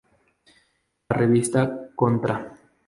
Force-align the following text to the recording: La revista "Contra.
La 1.09 1.15
revista 1.15 1.91
"Contra. 1.93 2.57